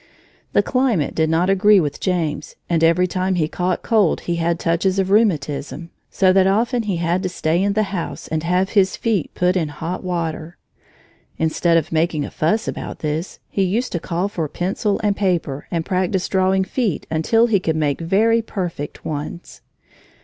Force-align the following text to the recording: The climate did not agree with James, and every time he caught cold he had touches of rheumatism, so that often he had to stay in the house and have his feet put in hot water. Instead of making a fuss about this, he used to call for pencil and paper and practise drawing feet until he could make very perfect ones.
The 0.53 0.63
climate 0.63 1.13
did 1.13 1.29
not 1.29 1.47
agree 1.47 1.79
with 1.79 1.99
James, 1.99 2.55
and 2.67 2.83
every 2.83 3.05
time 3.05 3.35
he 3.35 3.47
caught 3.47 3.83
cold 3.83 4.21
he 4.21 4.37
had 4.37 4.57
touches 4.57 4.97
of 4.97 5.11
rheumatism, 5.11 5.91
so 6.09 6.33
that 6.33 6.47
often 6.47 6.81
he 6.89 6.95
had 6.95 7.21
to 7.21 7.29
stay 7.29 7.61
in 7.61 7.73
the 7.73 7.83
house 7.93 8.27
and 8.27 8.41
have 8.41 8.69
his 8.71 8.97
feet 8.97 9.29
put 9.35 9.55
in 9.55 9.67
hot 9.67 10.03
water. 10.03 10.57
Instead 11.37 11.77
of 11.77 11.91
making 11.91 12.25
a 12.25 12.31
fuss 12.31 12.67
about 12.67 12.97
this, 13.05 13.37
he 13.47 13.61
used 13.61 13.91
to 13.91 13.99
call 13.99 14.27
for 14.27 14.47
pencil 14.47 14.99
and 15.03 15.15
paper 15.17 15.67
and 15.69 15.85
practise 15.85 16.27
drawing 16.27 16.63
feet 16.63 17.05
until 17.11 17.45
he 17.45 17.59
could 17.59 17.75
make 17.75 18.01
very 18.01 18.41
perfect 18.41 19.05
ones. 19.05 19.61